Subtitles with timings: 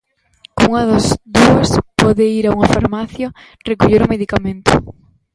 [0.57, 1.05] Cunha das
[1.35, 1.69] dúas
[2.01, 3.27] pode ir a unha farmacia
[3.69, 4.71] recoller o medicamento.